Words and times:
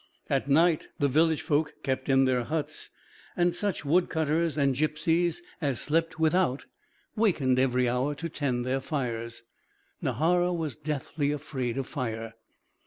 At 0.31 0.49
night 0.49 0.87
the 0.97 1.07
village 1.07 1.43
folk 1.43 1.75
kept 1.83 2.09
in 2.09 2.25
their 2.25 2.45
huts, 2.45 2.89
and 3.37 3.53
such 3.53 3.85
wood 3.85 4.09
cutters 4.09 4.57
and 4.57 4.73
gipsies 4.75 5.43
as 5.61 5.79
slept 5.79 6.19
without 6.19 6.65
wakened 7.15 7.59
every 7.59 7.87
hour 7.87 8.15
to 8.15 8.27
tend 8.27 8.65
their 8.65 8.79
fires. 8.81 9.43
Nahara 10.01 10.53
was 10.57 10.75
deathly 10.75 11.31
afraid 11.31 11.77
of 11.77 11.85
fire. 11.85 12.33